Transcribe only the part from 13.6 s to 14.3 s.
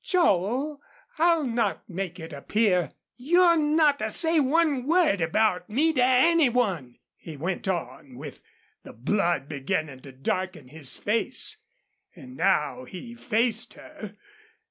her.